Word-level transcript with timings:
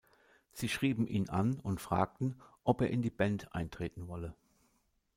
Sie 0.51 0.67
schrieben 0.67 1.05
ihn 1.05 1.29
an 1.29 1.59
und 1.59 1.79
fragten, 1.79 2.41
ob 2.63 2.81
er 2.81 2.89
in 2.89 3.03
die 3.03 3.11
Band 3.11 3.53
eintreten 3.53 4.07
wolle. 4.07 4.33